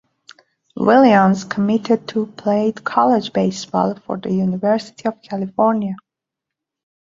[0.77, 5.93] Williams committed to played college baseball for the University of California.